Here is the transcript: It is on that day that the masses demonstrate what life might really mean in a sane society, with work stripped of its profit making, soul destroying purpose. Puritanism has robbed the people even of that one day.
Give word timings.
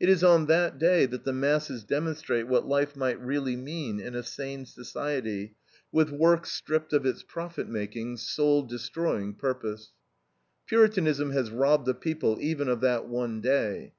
It 0.00 0.08
is 0.08 0.24
on 0.24 0.46
that 0.46 0.78
day 0.78 1.04
that 1.04 1.24
the 1.24 1.32
masses 1.34 1.84
demonstrate 1.84 2.46
what 2.48 2.66
life 2.66 2.96
might 2.96 3.20
really 3.20 3.54
mean 3.54 4.00
in 4.00 4.14
a 4.14 4.22
sane 4.22 4.64
society, 4.64 5.56
with 5.92 6.08
work 6.08 6.46
stripped 6.46 6.94
of 6.94 7.04
its 7.04 7.22
profit 7.22 7.68
making, 7.68 8.16
soul 8.16 8.62
destroying 8.62 9.34
purpose. 9.34 9.92
Puritanism 10.64 11.32
has 11.32 11.50
robbed 11.50 11.84
the 11.84 11.92
people 11.92 12.38
even 12.40 12.66
of 12.66 12.80
that 12.80 13.08
one 13.08 13.42
day. 13.42 13.92